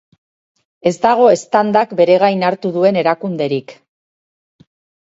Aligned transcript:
Ez 0.91 0.93
dago 1.03 1.27
eztandak 1.33 1.95
bere 2.01 2.17
gain 2.25 2.49
hartu 2.49 2.73
duen 2.79 2.99
erakunderik. 3.05 3.79